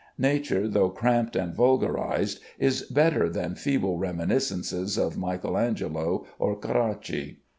[0.17, 7.37] Nature, though cramped and vulgarized, is better than feeble reminiscences of Michael Angelo or Carracci.